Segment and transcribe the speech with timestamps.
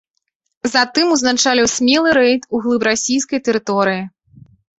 [0.75, 4.01] Затым узначаліў смелы рэйд у глыб расійскай тэрыторыі.